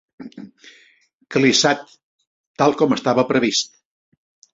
Clissat, 1.35 1.83
tal 2.61 2.73
com 2.83 2.95
estava 2.97 3.27
previst. 3.33 3.77